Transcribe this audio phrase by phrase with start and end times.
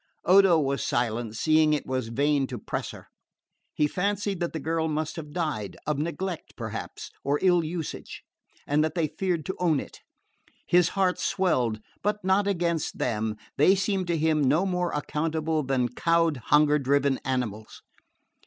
[0.25, 3.05] Odo was silent, seeing it was vain to press her.
[3.75, 8.23] He fancied that the girl must have died of neglect perhaps, or ill usage
[8.65, 9.99] and that they feared to own it.
[10.65, 15.87] His heart swelled, but not against them: they seemed to him no more accountable than
[15.87, 17.83] cowed hunger driven animals.